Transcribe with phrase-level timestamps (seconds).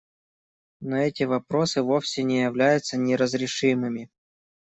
[0.79, 4.09] Но эти вопросы вовсе не являются неразрешимыми.